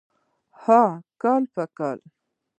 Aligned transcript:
اوح 0.63 0.91
کال 1.21 1.43
په 1.53 1.63
کال. 1.77 1.99